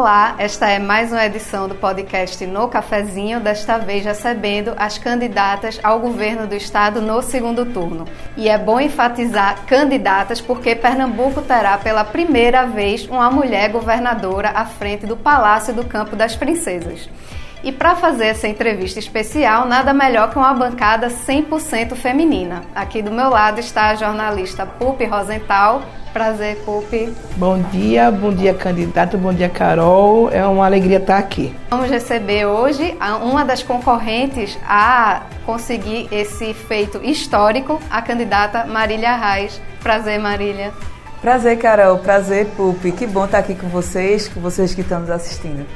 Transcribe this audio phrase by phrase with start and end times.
[0.00, 5.80] Olá, esta é mais uma edição do podcast No Cafezinho, desta vez recebendo as candidatas
[5.82, 8.04] ao governo do estado no segundo turno.
[8.36, 14.64] E é bom enfatizar candidatas porque Pernambuco terá pela primeira vez uma mulher governadora à
[14.64, 17.08] frente do Palácio do Campo das Princesas.
[17.62, 22.62] E para fazer essa entrevista especial, nada melhor que uma bancada 100% feminina.
[22.74, 25.82] Aqui do meu lado está a jornalista Pupi Rosenthal.
[26.12, 27.12] Prazer, Pupi.
[27.36, 30.30] Bom dia, bom dia, candidato, bom dia, Carol.
[30.32, 31.54] É uma alegria estar aqui.
[31.68, 39.60] Vamos receber hoje uma das concorrentes a conseguir esse feito histórico, a candidata Marília Reis.
[39.82, 40.72] Prazer, Marília.
[41.20, 41.98] Prazer, Carol.
[41.98, 42.92] Prazer, Pupi.
[42.92, 45.66] Que bom estar aqui com vocês, com vocês que estão nos assistindo.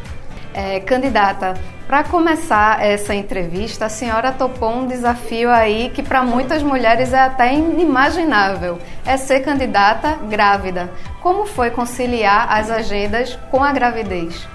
[0.55, 1.55] É, candidata,
[1.87, 7.21] para começar essa entrevista, a senhora topou um desafio aí que para muitas mulheres é
[7.21, 10.91] até inimaginável: é ser candidata grávida.
[11.21, 14.47] Como foi conciliar as agendas com a gravidez?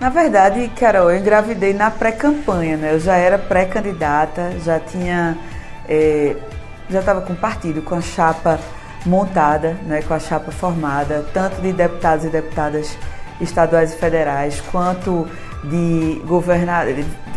[0.00, 2.94] Na verdade, Carol, eu engravidei na pré-campanha, né?
[2.94, 5.36] Eu já era pré-candidata, já tinha,
[5.88, 6.36] é,
[6.88, 8.60] já estava com partido, com a chapa
[9.04, 10.02] montada, né?
[10.02, 12.96] Com a chapa formada, tanto de deputados e deputadas
[13.40, 15.26] estaduais e federais, quanto
[15.64, 16.22] de,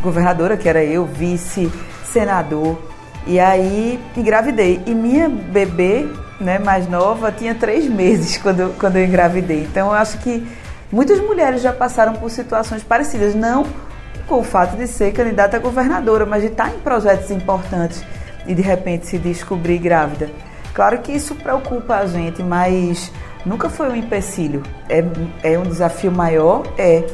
[0.01, 1.71] governadora, que era eu, vice,
[2.05, 2.77] senador.
[3.25, 4.81] E aí engravidei.
[4.85, 6.07] E minha bebê,
[6.39, 9.63] né, mais nova, tinha três meses quando, quando eu engravidei.
[9.63, 10.45] Então eu acho que
[10.91, 13.65] muitas mulheres já passaram por situações parecidas, não
[14.27, 18.01] com o fato de ser candidata a governadora, mas de estar em projetos importantes
[18.47, 20.29] e de repente se descobrir grávida.
[20.73, 23.11] Claro que isso preocupa a gente, mas
[23.45, 24.63] nunca foi um empecilho.
[24.89, 25.03] É,
[25.43, 26.63] é um desafio maior?
[26.77, 27.05] É.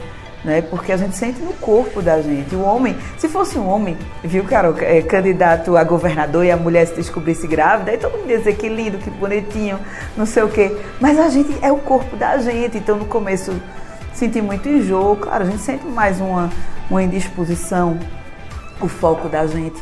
[0.44, 0.62] Né?
[0.62, 2.56] Porque a gente sente no corpo da gente.
[2.56, 6.88] O homem, se fosse um homem, viu, Carol, é, candidato a governador e a mulher
[6.88, 9.80] se descobrisse grávida, aí todo mundo ia dizer que lindo, que bonitinho,
[10.16, 10.78] não sei o quê.
[11.02, 13.54] Mas a gente é o corpo da gente, então no começo
[14.14, 15.18] senti muito enjoo.
[15.18, 16.50] Claro, a gente sente mais uma,
[16.90, 18.00] uma indisposição,
[18.80, 19.82] o foco da gente,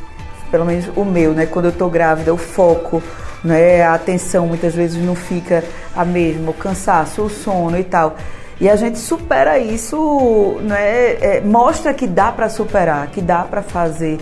[0.49, 1.45] pelo menos o meu, né?
[1.45, 3.03] Quando eu tô grávida, o foco
[3.45, 3.83] né?
[3.83, 5.63] A atenção muitas vezes não fica
[5.95, 8.17] a mesma, o cansaço, o sono e tal.
[8.59, 11.13] E a gente supera isso, né?
[11.21, 14.17] É, mostra que dá para superar, que dá para fazer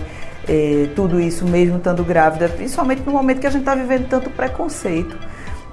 [0.48, 4.30] é, tudo isso mesmo estando grávida, principalmente no momento que a gente está vivendo tanto
[4.30, 5.18] preconceito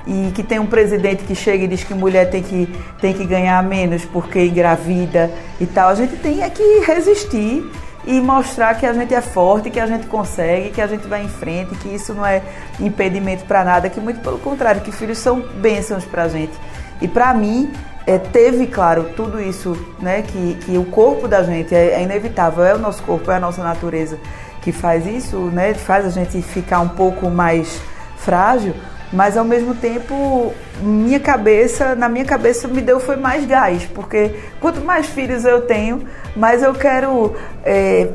[0.07, 2.69] e que tem um presidente que chega e diz que mulher tem que,
[3.01, 5.31] tem que ganhar menos porque engravida
[5.61, 5.89] e tal.
[5.89, 7.69] A gente tem é que resistir
[8.05, 11.23] e mostrar que a gente é forte, que a gente consegue, que a gente vai
[11.23, 12.43] em frente, que isso não é
[12.79, 16.53] impedimento para nada, que muito pelo contrário, que filhos são bênçãos para a gente.
[17.01, 17.71] E para mim,
[18.07, 22.65] é, teve, claro, tudo isso, né, que, que o corpo da gente é, é, inevitável,
[22.65, 24.19] é o nosso corpo, é a nossa natureza
[24.63, 27.81] que faz isso, né, faz a gente ficar um pouco mais
[28.17, 28.75] frágil,
[29.13, 34.35] mas ao mesmo tempo minha cabeça na minha cabeça me deu foi mais gás porque
[34.61, 36.03] quanto mais filhos eu tenho
[36.37, 37.35] mais eu quero
[37.65, 38.09] é,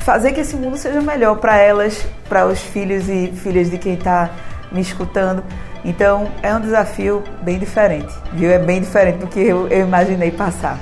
[0.00, 3.94] fazer que esse mundo seja melhor para elas para os filhos e filhas de quem
[3.94, 4.30] está
[4.70, 5.42] me escutando
[5.84, 10.30] então é um desafio bem diferente viu é bem diferente do que eu, eu imaginei
[10.30, 10.78] passar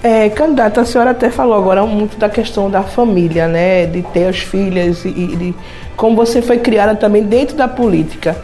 [0.00, 3.84] é, candidata, a senhora até falou agora muito da questão da família, né?
[3.84, 5.54] De ter as filhas e, e de
[5.96, 8.36] como você foi criada também dentro da política.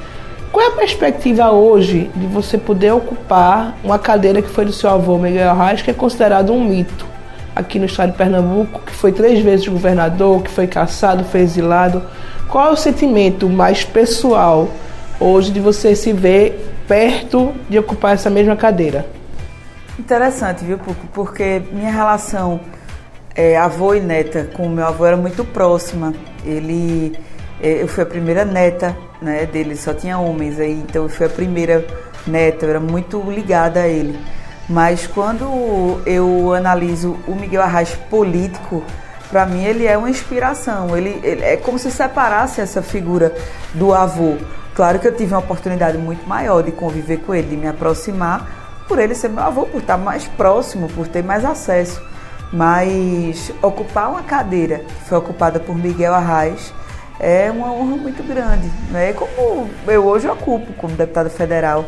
[0.55, 4.89] Qual é a perspectiva hoje de você poder ocupar uma cadeira que foi do seu
[4.89, 7.05] avô Miguel Arraes, que é considerado um mito
[7.57, 12.05] aqui no estado de Pernambuco, que foi três vezes governador, que foi caçado, foi exilado?
[12.49, 14.69] Qual é o sentimento mais pessoal
[15.19, 19.05] hoje de você se ver perto de ocupar essa mesma cadeira?
[19.99, 20.79] Interessante, viu,
[21.13, 22.61] Porque minha relação
[23.35, 26.15] é, avô e neta com o meu avô era muito próxima.
[26.47, 27.19] Ele,
[27.61, 31.27] é, eu fui a primeira neta né, dele, só tinha homens aí, então eu fui
[31.27, 31.85] a primeira
[32.27, 34.19] neta, eu era muito ligada a ele.
[34.69, 38.83] Mas quando eu analiso o Miguel Arraes político,
[39.29, 40.97] para mim ele é uma inspiração.
[40.97, 43.35] Ele, ele, é como se separasse essa figura
[43.75, 44.37] do avô.
[44.75, 48.85] Claro que eu tive uma oportunidade muito maior de conviver com ele, de me aproximar,
[48.89, 52.03] por ele ser meu avô, por estar mais próximo, por ter mais acesso.
[52.53, 56.73] Mas ocupar uma cadeira que foi ocupada por Miguel Arraes
[57.19, 59.13] é uma honra muito grande, né?
[59.13, 61.85] Como eu hoje ocupo como deputada federal.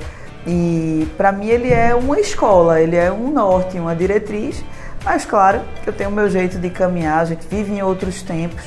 [0.47, 4.65] E para mim ele é uma escola, ele é um norte, uma diretriz,
[5.05, 8.23] mas claro que eu tenho o meu jeito de caminhar, a gente vive em outros
[8.23, 8.63] tempos,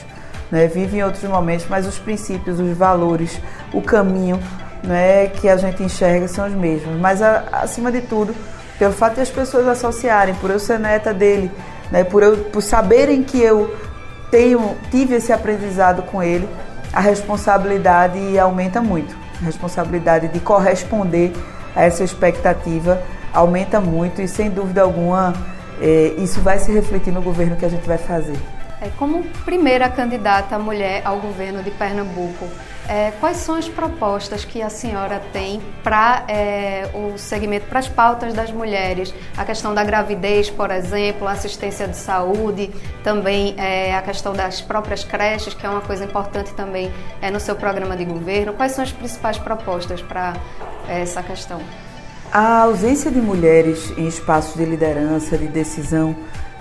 [0.52, 0.68] né?
[0.68, 3.40] vive em outros momentos, mas os princípios, os valores,
[3.74, 4.40] o caminho
[4.84, 7.00] né, que a gente enxerga são os mesmos.
[7.00, 8.36] Mas a, acima de tudo,
[8.78, 11.52] pelo fato de as pessoas associarem, por eu ser neta dele,
[11.92, 13.74] né, por, eu, por saberem que eu
[14.32, 16.48] tenho, tive esse aprendizado com ele,
[16.94, 19.16] a responsabilidade aumenta muito.
[19.42, 21.34] A responsabilidade de corresponder
[21.76, 23.02] a essa expectativa
[23.34, 25.34] aumenta muito e sem dúvida alguma
[25.82, 28.38] é, isso vai se refletir no governo que a gente vai fazer.
[28.82, 32.48] É, como primeira candidata mulher ao governo de Pernambuco,
[32.90, 37.88] é, quais são as propostas que a senhora tem para é, o segmento, para as
[37.88, 39.14] pautas das mulheres?
[39.38, 42.72] A questão da gravidez, por exemplo, a assistência de saúde,
[43.04, 46.92] também é, a questão das próprias creches, que é uma coisa importante também
[47.22, 48.54] é, no seu programa de governo.
[48.54, 50.34] Quais são as principais propostas para
[50.88, 51.62] é, essa questão?
[52.34, 56.16] A ausência de mulheres em espaços de liderança, de decisão,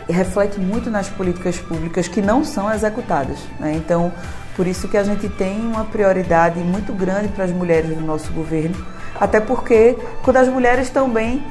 [0.07, 3.39] reflete muito nas políticas públicas que não são executadas.
[3.59, 3.73] Né?
[3.75, 4.13] Então,
[4.59, 8.33] por isso que a gente tem uma prioridade muito grande para as mulheres no nosso
[8.33, 8.75] governo,
[9.15, 11.45] até porque quando as mulheres estão bem,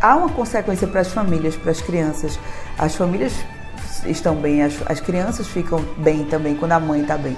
[0.00, 2.38] há uma consequência para as famílias, para as crianças.
[2.78, 3.34] As famílias
[4.06, 7.36] estão bem, as, as crianças ficam bem também quando a mãe está bem.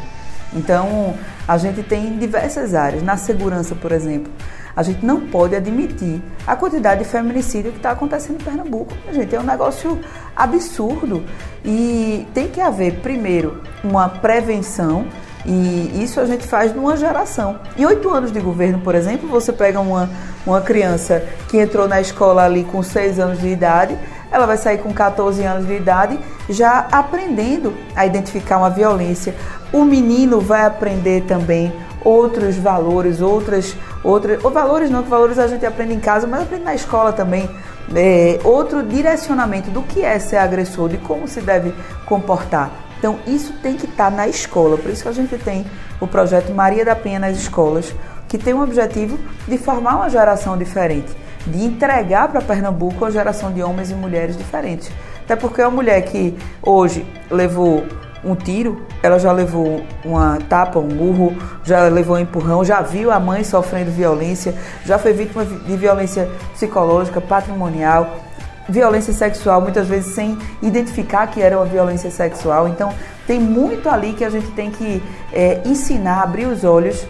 [0.54, 1.14] Então,
[1.46, 3.02] a gente tem diversas áreas.
[3.02, 4.32] Na segurança, por exemplo,
[4.76, 8.92] a gente não pode admitir a quantidade de feminicídio que está acontecendo em Pernambuco.
[9.12, 10.00] Gente, é um negócio
[10.34, 11.24] absurdo.
[11.64, 15.06] E tem que haver, primeiro, uma prevenção.
[15.46, 17.60] E isso a gente faz numa geração.
[17.76, 20.08] Em oito anos de governo, por exemplo, você pega uma,
[20.46, 23.96] uma criança que entrou na escola ali com seis anos de idade,
[24.34, 29.34] ela vai sair com 14 anos de idade já aprendendo a identificar uma violência.
[29.72, 31.72] O menino vai aprender também
[32.04, 36.42] outros valores, outras, outras, ou valores não, que valores a gente aprende em casa, mas
[36.42, 37.48] aprende na escola também.
[37.94, 41.72] É, outro direcionamento do que é ser agressor, de como se deve
[42.06, 42.70] comportar.
[42.98, 44.76] Então, isso tem que estar na escola.
[44.76, 45.64] Por isso que a gente tem
[46.00, 47.94] o projeto Maria da Penha nas escolas,
[48.26, 51.14] que tem o objetivo de formar uma geração diferente,
[51.46, 54.90] de entregar para Pernambuco uma geração de homens e mulheres diferentes.
[55.24, 57.84] Até porque uma mulher que hoje levou
[58.24, 63.10] um tiro, ela já levou uma tapa, um murro, já levou um empurrão, já viu
[63.10, 64.54] a mãe sofrendo violência,
[64.84, 68.16] já foi vítima de violência psicológica, patrimonial,
[68.68, 72.66] violência sexual, muitas vezes sem identificar que era uma violência sexual.
[72.66, 72.92] Então,
[73.26, 75.02] tem muito ali que a gente tem que
[75.32, 77.06] é, ensinar, abrir os olhos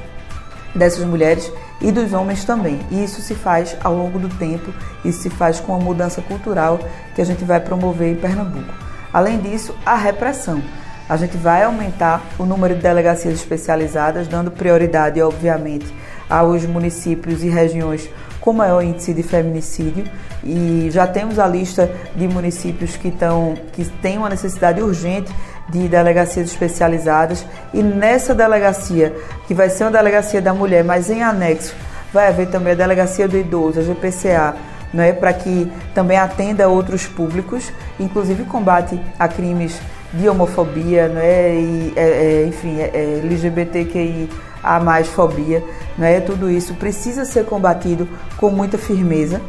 [0.74, 2.80] dessas mulheres e dos homens também.
[2.90, 4.72] E isso se faz ao longo do tempo,
[5.04, 6.78] isso se faz com a mudança cultural
[7.14, 8.72] que a gente vai promover em Pernambuco.
[9.12, 10.62] Além disso, a repressão.
[11.08, 15.94] A gente vai aumentar o número de delegacias especializadas, dando prioridade, obviamente,
[16.30, 18.08] aos municípios e regiões
[18.44, 20.04] com maior índice de feminicídio
[20.44, 25.32] e já temos a lista de municípios que, estão, que têm uma necessidade urgente
[25.68, 29.14] de delegacias especializadas e nessa delegacia,
[29.46, 31.74] que vai ser uma delegacia da mulher, mas em anexo
[32.12, 34.54] vai haver também a delegacia do idoso, a GPCA,
[35.02, 39.80] é para que também atenda outros públicos, inclusive combate a crimes
[40.12, 44.30] de homofobia, é e, é, é, enfim, é, é LGBTQI
[44.62, 45.62] a mais fobia,
[45.98, 46.20] não é?
[46.20, 49.40] Tudo isso precisa ser combatido com muita firmeza.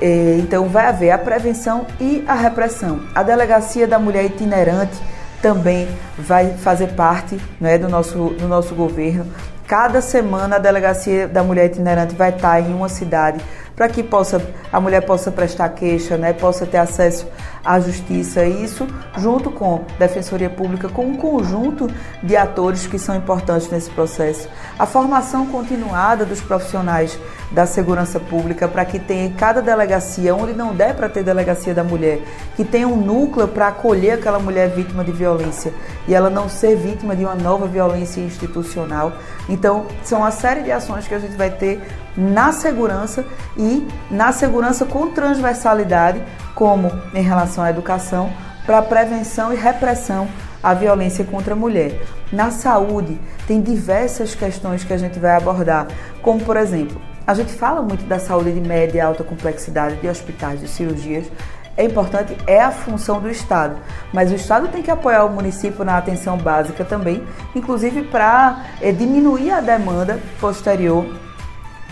[0.00, 3.00] É, então vai haver a prevenção e a repressão.
[3.14, 4.96] A delegacia da mulher itinerante
[5.42, 9.26] também vai fazer parte não é, do, nosso, do nosso governo.
[9.66, 13.42] Cada semana a delegacia da mulher itinerante vai estar em uma cidade
[13.74, 14.42] para que possa,
[14.72, 17.26] a mulher possa prestar queixa, né, possa ter acesso
[17.64, 18.44] à justiça.
[18.44, 18.86] Isso
[19.16, 21.88] junto com Defensoria Pública, com um conjunto
[22.22, 24.48] de atores que são importantes nesse processo.
[24.78, 27.18] A formação continuada dos profissionais
[27.50, 31.74] da segurança pública para que tenha em cada delegacia, onde não der para ter delegacia
[31.74, 32.20] da mulher,
[32.56, 35.72] que tenha um núcleo para acolher aquela mulher vítima de violência
[36.08, 39.12] e ela não ser vítima de uma nova violência institucional.
[39.48, 41.82] Então, são uma série de ações que a gente vai ter
[42.16, 43.24] na segurança
[43.56, 46.22] e na segurança com transversalidade,
[46.54, 48.30] como em relação à educação,
[48.66, 50.28] para prevenção e repressão
[50.62, 52.00] à violência contra a mulher.
[52.32, 55.88] Na saúde, tem diversas questões que a gente vai abordar,
[56.22, 60.08] como por exemplo, a gente fala muito da saúde de média e alta complexidade, de
[60.08, 61.30] hospitais, de cirurgias.
[61.76, 63.76] É importante, é a função do Estado,
[64.12, 68.92] mas o Estado tem que apoiar o município na atenção básica também, inclusive para é,
[68.92, 71.06] diminuir a demanda posterior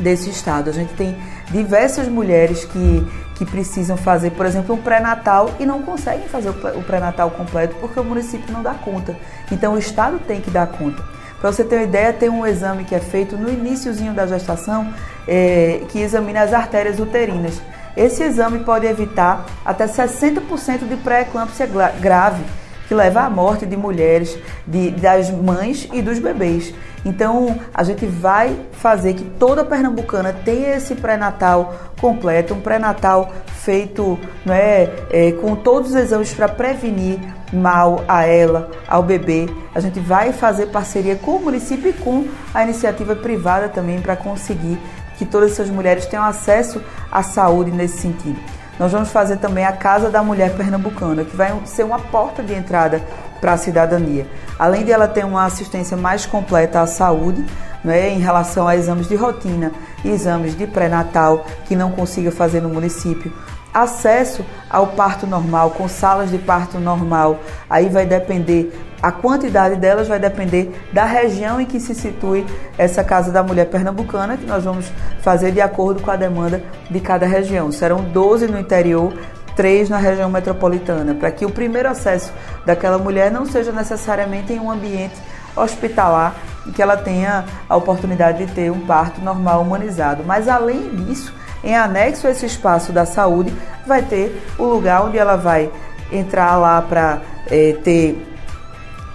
[0.00, 0.70] desse estado.
[0.70, 1.16] A gente tem
[1.50, 6.82] diversas mulheres que, que precisam fazer, por exemplo, um pré-natal e não conseguem fazer o
[6.82, 9.16] pré-natal completo porque o município não dá conta.
[9.50, 11.02] Então o estado tem que dar conta.
[11.40, 14.92] Para você ter uma ideia, tem um exame que é feito no iníciozinho da gestação
[15.26, 17.60] é, que examina as artérias uterinas.
[17.96, 21.66] Esse exame pode evitar até 60% de pré-eclâmpsia
[21.98, 22.42] grave
[22.90, 26.74] que leva à morte de mulheres, de, das mães e dos bebês.
[27.04, 34.18] Então, a gente vai fazer que toda pernambucana tenha esse pré-natal completo, um pré-natal feito
[34.44, 37.20] não é, é, com todos os exames para prevenir
[37.52, 39.48] mal a ela, ao bebê.
[39.72, 44.16] A gente vai fazer parceria com o município e com a iniciativa privada também para
[44.16, 44.80] conseguir
[45.16, 48.59] que todas essas mulheres tenham acesso à saúde nesse sentido.
[48.80, 52.54] Nós vamos fazer também a Casa da Mulher Pernambucana, que vai ser uma porta de
[52.54, 53.02] entrada
[53.38, 54.26] para a cidadania.
[54.58, 57.44] Além de ela ter uma assistência mais completa à saúde,
[57.84, 59.70] né, em relação a exames de rotina,
[60.02, 63.30] exames de pré-natal que não consiga fazer no município,
[63.72, 68.72] acesso ao parto normal, com salas de parto normal, aí vai depender,
[69.02, 72.44] a quantidade delas vai depender da região em que se situe
[72.76, 77.00] essa Casa da Mulher Pernambucana, que nós vamos fazer de acordo com a demanda de
[77.00, 77.72] cada região.
[77.72, 79.12] Serão 12 no interior,
[79.56, 82.32] três na região metropolitana, para que o primeiro acesso
[82.66, 85.14] daquela mulher não seja necessariamente em um ambiente
[85.56, 86.34] hospitalar
[86.66, 90.22] e que ela tenha a oportunidade de ter um parto normal humanizado.
[90.24, 93.54] Mas além disso, em anexo a esse espaço da saúde,
[93.86, 95.70] vai ter o lugar onde ela vai
[96.12, 98.26] entrar lá para é, ter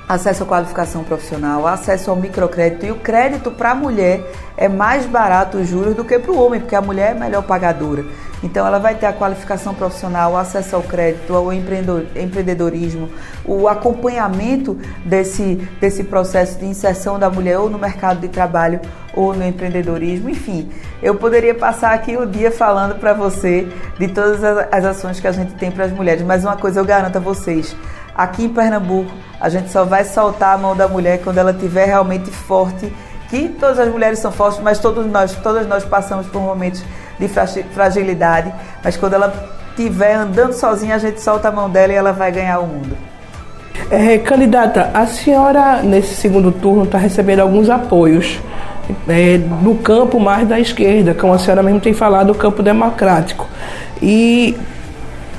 [0.07, 4.21] acesso à qualificação profissional, acesso ao microcrédito e o crédito para a mulher
[4.55, 7.43] é mais barato os juros do que para o homem, porque a mulher é melhor
[7.43, 8.05] pagadora.
[8.43, 13.09] Então ela vai ter a qualificação profissional, o acesso ao crédito, ao empreendedorismo,
[13.43, 18.79] o acompanhamento desse, desse processo de inserção da mulher ou no mercado de trabalho
[19.15, 20.69] ou no empreendedorismo, enfim.
[21.01, 23.67] Eu poderia passar aqui o dia falando para você
[23.97, 26.85] de todas as ações que a gente tem para as mulheres, mas uma coisa eu
[26.85, 27.75] garanto a vocês,
[28.15, 31.85] Aqui em Pernambuco, a gente só vai soltar a mão da mulher quando ela estiver
[31.85, 32.91] realmente forte.
[33.29, 36.81] Que todas as mulheres são fortes, mas todos nós, todas nós passamos por momentos
[37.19, 38.53] de fragilidade.
[38.81, 39.33] Mas quando ela
[39.71, 42.95] estiver andando sozinha, a gente solta a mão dela e ela vai ganhar o mundo.
[43.91, 48.39] É, candidata, a senhora nesse segundo turno está recebendo alguns apoios
[49.07, 53.47] é, no campo mais da esquerda, como a senhora mesmo tem falado, o campo democrático.
[54.01, 54.55] E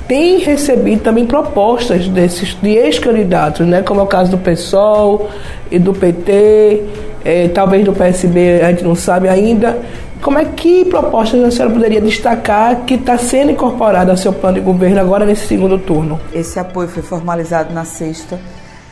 [0.08, 5.28] tem recebido também propostas desses de ex-candidatos, né, como é o caso do PSOL
[5.70, 6.84] e do PT,
[7.24, 9.78] é, talvez do PSB, a gente não sabe ainda.
[10.22, 14.54] Como é que propostas a senhora poderia destacar que está sendo incorporada ao seu plano
[14.54, 16.18] de governo agora nesse segundo turno?
[16.32, 18.38] Esse apoio foi formalizado na sexta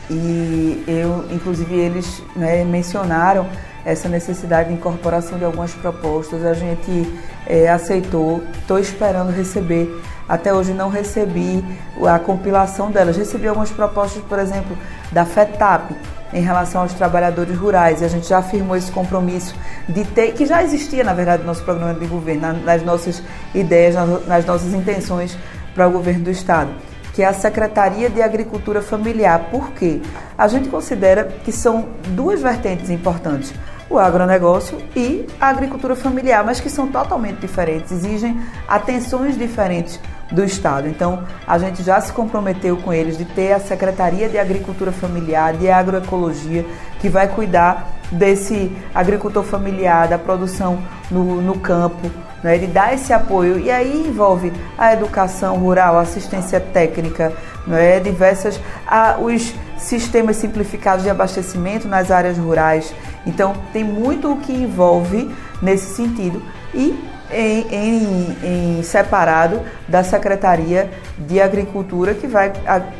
[0.09, 3.47] e eu, inclusive, eles né, mencionaram
[3.85, 6.43] essa necessidade de incorporação de algumas propostas.
[6.43, 7.13] A gente
[7.45, 9.89] é, aceitou, estou esperando receber
[10.27, 11.63] até hoje não recebi
[12.03, 13.15] a compilação delas.
[13.15, 14.75] Recebi algumas propostas, por exemplo,
[15.11, 15.93] da FETAP
[16.33, 18.01] em relação aos trabalhadores rurais.
[18.01, 19.55] E a gente já afirmou esse compromisso
[19.87, 23.21] de ter, que já existia, na verdade, no nosso programa de governo, nas nossas
[23.53, 23.95] ideias,
[24.27, 25.37] nas nossas intenções
[25.73, 26.71] para o governo do Estado
[27.13, 29.47] que é a Secretaria de Agricultura Familiar.
[29.49, 30.01] Por quê?
[30.37, 33.53] A gente considera que são duas vertentes importantes
[33.89, 39.99] o agronegócio e a agricultura familiar, mas que são totalmente diferentes, exigem atenções diferentes
[40.31, 40.87] do Estado.
[40.87, 45.53] Então, a gente já se comprometeu com eles de ter a Secretaria de Agricultura Familiar,
[45.53, 46.65] de Agroecologia,
[46.99, 50.79] que vai cuidar desse agricultor familiar, da produção
[51.09, 52.09] no, no campo,
[52.43, 53.59] né, de dar esse apoio.
[53.59, 57.33] E aí envolve a educação rural, assistência técnica,
[57.67, 62.93] né, diversas, a, os sistemas simplificados de abastecimento nas áreas rurais.
[63.25, 66.41] Então, tem muito o que envolve nesse sentido.
[66.73, 66.97] E
[67.31, 68.37] em, em,
[68.79, 72.51] em, separado da Secretaria de Agricultura, que vai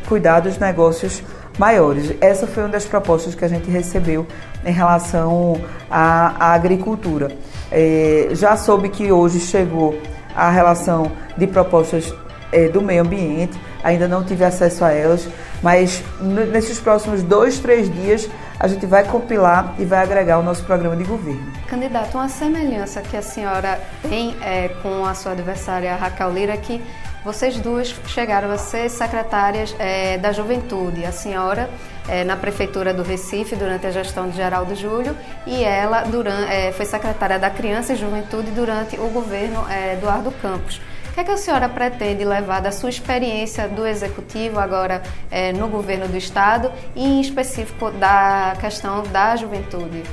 [0.08, 1.22] cuidar dos negócios
[1.58, 2.14] maiores.
[2.20, 4.26] Essa foi uma das propostas que a gente recebeu
[4.66, 7.32] em relação à, à agricultura.
[7.72, 9.98] É, já soube que hoje chegou
[10.36, 12.14] a relação de propostas
[12.56, 15.28] é, do meio ambiente, ainda não tive acesso a elas,
[15.62, 20.64] mas nesses próximos dois, três dias a gente vai compilar e vai agregar o nosso
[20.64, 21.52] programa de governo.
[21.68, 26.82] Candidato, uma semelhança que a senhora tem é, com a sua adversária Raquel Lira que
[27.26, 31.04] vocês duas chegaram a ser secretárias é, da Juventude.
[31.04, 31.70] A senhora
[32.08, 36.72] é, na Prefeitura do Recife durante a gestão de Geraldo Júlio e ela durante, é,
[36.72, 40.80] foi secretária da Criança e Juventude durante o governo é, Eduardo Campos
[41.16, 45.70] que é que a senhora pretende levar da sua experiência do Executivo, agora é, no
[45.70, 50.04] governo do Estado, e em específico da questão da juventude?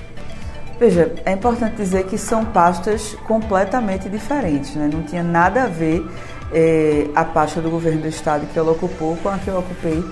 [0.79, 4.89] Veja, é importante dizer que são pastas completamente diferentes, né?
[4.93, 6.09] não tinha nada a ver
[6.53, 10.05] é, a pasta do governo do Estado que ela ocupou com a que eu ocupei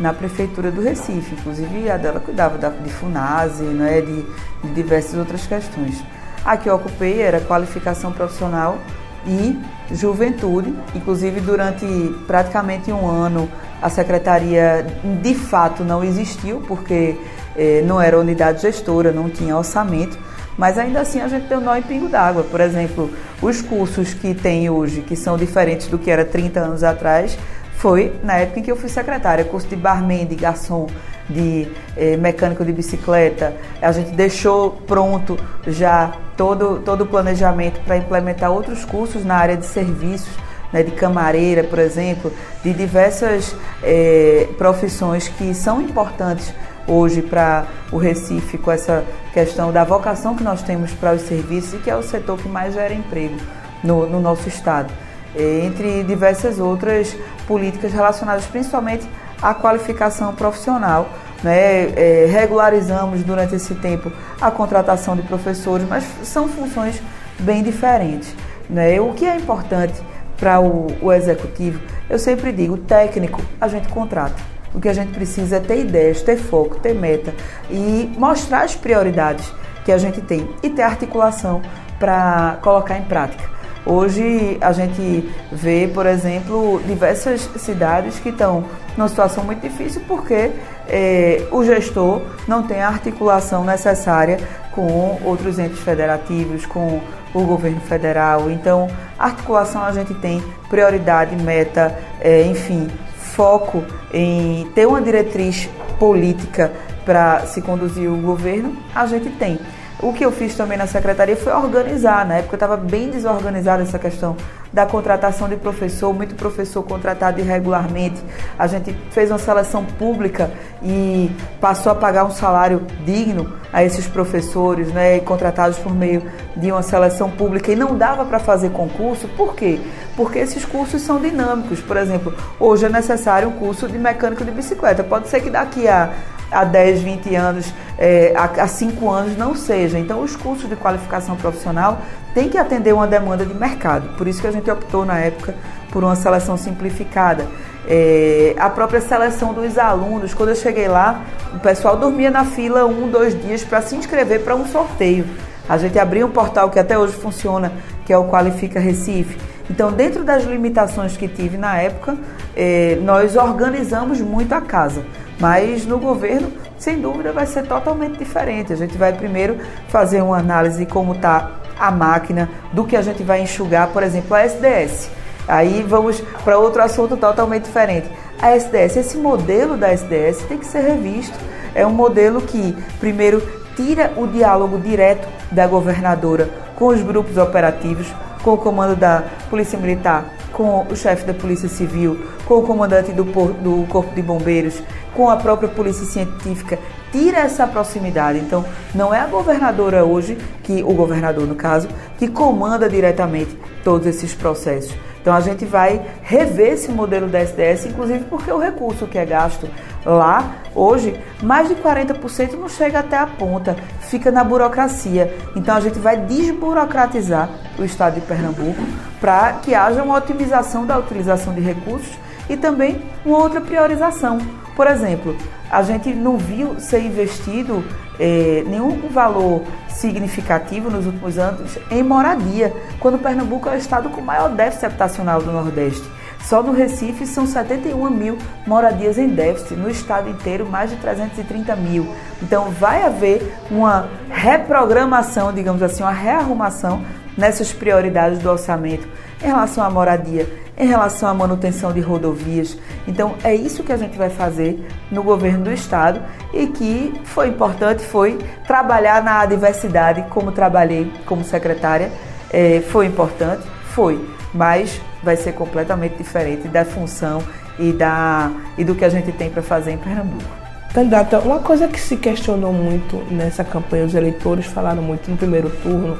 [0.00, 1.34] na prefeitura do Recife.
[1.34, 4.22] Inclusive, a dela cuidava da, de FUNASE, né, de,
[4.62, 6.02] de diversas outras questões.
[6.42, 8.78] A que eu ocupei era qualificação profissional
[9.26, 9.58] e
[9.94, 10.74] juventude.
[10.94, 11.86] Inclusive, durante
[12.26, 13.48] praticamente um ano,
[13.80, 14.86] a secretaria
[15.22, 17.16] de fato não existiu, porque
[17.56, 20.18] eh, não era unidade gestora, não tinha orçamento.
[20.56, 22.42] Mas ainda assim a gente um nó em pingo d'água.
[22.42, 23.10] Por exemplo,
[23.40, 27.38] os cursos que tem hoje, que são diferentes do que era 30 anos atrás,
[27.76, 29.44] foi na época em que eu fui secretária.
[29.44, 30.88] Curso de barman, de garçom,
[31.28, 37.96] de eh, mecânico de bicicleta, a gente deixou pronto já todo, todo o planejamento para
[37.96, 40.32] implementar outros cursos na área de serviços,
[40.72, 42.32] né, de camareira, por exemplo,
[42.62, 46.52] de diversas eh, profissões que são importantes
[46.86, 51.74] hoje para o Recife com essa questão da vocação que nós temos para os serviços
[51.74, 53.36] e que é o setor que mais gera emprego
[53.84, 54.92] no, no nosso estado.
[55.36, 57.14] É, entre diversas outras
[57.46, 59.06] políticas relacionadas principalmente
[59.40, 61.08] à qualificação profissional.
[61.42, 61.90] Né?
[61.94, 67.00] É, regularizamos durante esse tempo a contratação de professores, mas são funções
[67.38, 68.34] bem diferentes.
[68.68, 69.00] Né?
[69.00, 70.00] O que é importante
[70.36, 74.36] para o, o executivo, eu sempre digo, técnico a gente contrata.
[74.74, 77.34] O que a gente precisa é ter ideias, ter foco, ter meta
[77.70, 79.50] e mostrar as prioridades
[79.84, 81.62] que a gente tem e ter articulação
[81.98, 83.57] para colocar em prática.
[83.86, 88.64] Hoje a gente vê, por exemplo, diversas cidades que estão
[88.96, 90.50] numa situação muito difícil porque
[90.88, 94.38] é, o gestor não tem a articulação necessária
[94.72, 97.00] com outros entes federativos, com
[97.34, 98.50] o governo federal.
[98.50, 105.68] Então, articulação a gente tem prioridade, meta, é, enfim, foco em ter uma diretriz
[105.98, 106.72] política
[107.04, 109.58] para se conduzir o governo, a gente tem.
[110.00, 112.24] O que eu fiz também na secretaria foi organizar.
[112.24, 114.36] Na época estava bem desorganizada essa questão
[114.72, 118.22] da contratação de professor, muito professor contratado irregularmente.
[118.56, 120.52] A gente fez uma seleção pública
[120.82, 126.22] e passou a pagar um salário digno a esses professores, né, contratados por meio
[126.56, 129.26] de uma seleção pública e não dava para fazer concurso.
[129.36, 129.80] Por quê?
[130.16, 131.80] Porque esses cursos são dinâmicos.
[131.80, 135.02] Por exemplo, hoje é necessário um curso de mecânico de bicicleta.
[135.02, 136.12] Pode ser que daqui a
[136.50, 139.98] há 10, 20 anos, é, há 5 anos não seja.
[139.98, 142.00] Então, os cursos de qualificação profissional
[142.34, 144.16] têm que atender uma demanda de mercado.
[144.16, 145.54] Por isso que a gente optou na época
[145.90, 147.46] por uma seleção simplificada.
[147.86, 151.22] É, a própria seleção dos alunos, quando eu cheguei lá,
[151.54, 155.24] o pessoal dormia na fila um, dois dias para se inscrever para um sorteio.
[155.68, 157.72] A gente abriu um portal que até hoje funciona,
[158.04, 159.38] que é o Qualifica Recife.
[159.70, 162.16] Então, dentro das limitações que tive na época,
[162.56, 165.04] é, nós organizamos muito a casa.
[165.38, 168.72] Mas no governo, sem dúvida, vai ser totalmente diferente.
[168.72, 173.02] A gente vai primeiro fazer uma análise de como está a máquina, do que a
[173.02, 175.10] gente vai enxugar, por exemplo, a SDS.
[175.46, 178.08] Aí vamos para outro assunto totalmente diferente.
[178.40, 181.38] A SDS, esse modelo da SDS tem que ser revisto.
[181.74, 183.40] É um modelo que, primeiro,
[183.76, 189.78] tira o diálogo direto da governadora com os grupos operativos, com o comando da Polícia
[189.78, 194.82] Militar, com o chefe da Polícia Civil, com o comandante do, do Corpo de Bombeiros,
[195.14, 196.78] com a própria Polícia Científica,
[197.12, 198.38] tira essa proximidade.
[198.38, 204.06] Então, não é a governadora hoje, que o governador no caso, que comanda diretamente todos
[204.06, 204.94] esses processos.
[205.20, 209.26] Então, a gente vai rever esse modelo da SDS, inclusive porque o recurso que é
[209.26, 209.68] gasto
[210.04, 215.36] lá, hoje, mais de 40% não chega até a ponta, fica na burocracia.
[215.56, 218.82] Então, a gente vai desburocratizar o estado de Pernambuco
[219.20, 222.16] para que haja uma otimização da utilização de recursos
[222.48, 224.38] e também uma outra priorização.
[224.74, 225.36] Por exemplo,
[225.70, 227.84] a gente não viu ser investido
[228.18, 234.20] é, nenhum valor significativo nos últimos anos em moradia, quando Pernambuco é o estado com
[234.20, 236.08] maior déficit habitacional do Nordeste.
[236.40, 241.76] Só no Recife são 71 mil moradias em déficit, no estado inteiro mais de 330
[241.76, 242.06] mil.
[242.42, 247.02] Então vai haver uma reprogramação, digamos assim, uma rearrumação
[247.36, 249.06] nessas prioridades do orçamento
[249.42, 252.76] em relação à moradia, em relação à manutenção de rodovias.
[253.06, 256.20] Então, é isso que a gente vai fazer no governo do estado
[256.52, 262.10] e que foi importante foi trabalhar na diversidade, como trabalhei como secretária.
[262.50, 267.42] É, foi importante, foi, mas vai ser completamente diferente da função
[267.78, 270.58] e, da, e do que a gente tem para fazer em Pernambuco.
[270.92, 275.70] Candidata, uma coisa que se questionou muito nessa campanha, os eleitores falaram muito no primeiro
[275.82, 276.18] turno,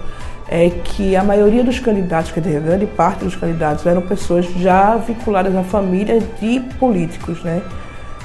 [0.49, 4.97] é que a maioria dos candidatos, quer dizer, grande parte dos candidatos eram pessoas já
[4.97, 7.63] vinculadas à família de políticos, né?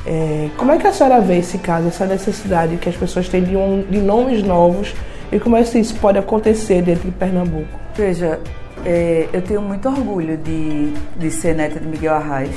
[0.06, 3.44] É, como é que a senhora vê esse caso, essa necessidade que as pessoas têm
[3.44, 4.94] de, um, de nomes novos
[5.32, 7.80] e como é que isso pode acontecer dentro de Pernambuco?
[7.96, 8.40] Veja,
[8.86, 12.56] é, eu tenho muito orgulho de, de ser neta de Miguel Arraes.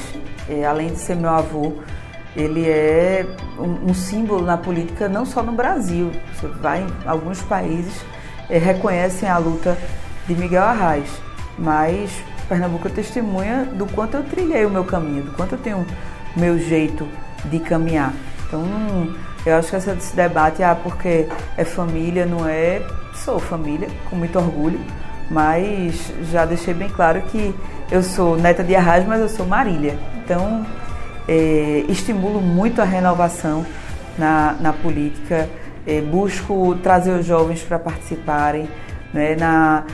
[0.49, 1.75] É, além de ser meu avô,
[2.37, 3.27] ele é
[3.59, 6.13] um, um, símbolo na política não só no Brasil.
[6.35, 8.05] Você vai em alguns países
[8.49, 9.77] é, reconhecem a luta
[10.27, 11.11] de Miguel Arraes,
[11.59, 12.11] mas
[12.49, 15.87] Pernambuco é testemunha do quanto eu trilhei o meu caminho, do quanto eu tenho
[16.37, 17.09] meu jeito
[17.47, 18.13] de caminhar.
[18.47, 18.65] Então,
[19.45, 22.83] eu acho que esse debate, ah, porque é família, não é.
[23.15, 24.79] Sou família, com muito orgulho,
[25.31, 27.55] mas já deixei bem claro que
[27.91, 29.99] eu sou neta de Arraes, mas eu sou Marília.
[30.25, 30.65] Então,
[31.29, 33.65] é, estimulo muito a renovação
[34.19, 35.49] na, na política,
[35.87, 38.69] é, busco trazer os jovens para participarem.
[39.13, 39.37] Né?
[39.37, 39.85] Na,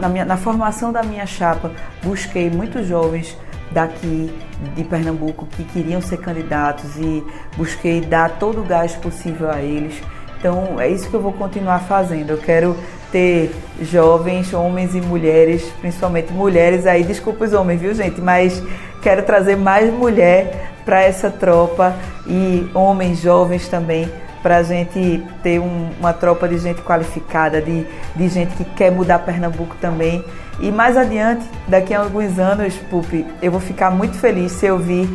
[0.00, 1.72] na, minha, na formação da minha chapa,
[2.02, 3.36] busquei muitos jovens
[3.70, 4.32] daqui
[4.74, 7.24] de Pernambuco que queriam ser candidatos e
[7.56, 10.00] busquei dar todo o gás possível a eles.
[10.40, 12.30] Então é isso que eu vou continuar fazendo.
[12.30, 12.74] Eu quero
[13.12, 18.62] ter jovens, homens e mulheres, principalmente mulheres aí, desculpa os homens, viu gente, mas
[19.02, 21.94] quero trazer mais mulher para essa tropa
[22.26, 24.10] e homens jovens também
[24.42, 28.90] para a gente ter um, uma tropa de gente qualificada, de, de gente que quer
[28.90, 30.24] mudar Pernambuco também.
[30.58, 34.78] E mais adiante, daqui a alguns anos, Pupi, eu vou ficar muito feliz se eu
[34.78, 35.08] vir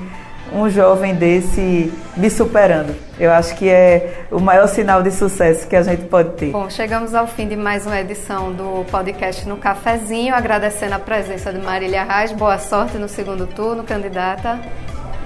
[0.54, 2.96] um jovem desse me superando.
[3.20, 6.52] Eu acho que é o maior sinal de sucesso que a gente pode ter.
[6.52, 11.52] Bom, chegamos ao fim de mais uma edição do podcast no Cafezinho, agradecendo a presença
[11.52, 12.32] de Marília Reis.
[12.32, 14.60] Boa sorte no segundo turno, candidata.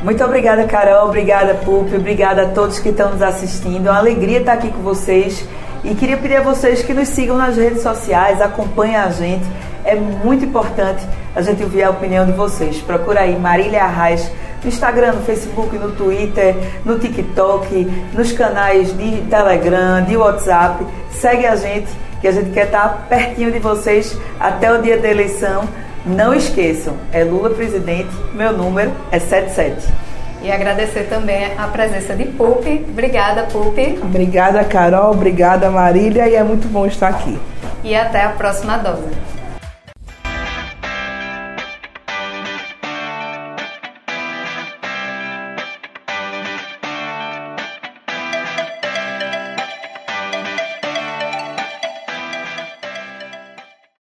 [0.04, 1.08] Muito obrigada, Carol.
[1.08, 1.96] Obrigada, Pupi.
[1.96, 3.88] Obrigada a todos que estão nos assistindo.
[3.88, 5.46] É uma alegria estar aqui com vocês.
[5.84, 9.46] E queria pedir a vocês que nos sigam nas redes sociais, acompanhem a gente.
[9.84, 12.82] É muito importante a gente ouvir a opinião de vocês.
[12.82, 14.32] Procura aí Marília Arraes
[14.64, 20.86] no Instagram, no Facebook, no Twitter, no TikTok, nos canais de Telegram, de WhatsApp.
[21.12, 21.88] Segue a gente,
[22.20, 25.64] que a gente quer estar pertinho de vocês até o dia da eleição
[26.06, 29.88] não esqueçam, é Lula presidente, meu número é 77.
[30.42, 32.86] E agradecer também a presença de Pupi.
[32.90, 34.00] Obrigada, Pupi.
[34.02, 35.12] Obrigada, Carol.
[35.12, 36.30] Obrigada, Marília.
[36.30, 37.38] E é muito bom estar aqui.
[37.84, 39.10] E até a próxima dose.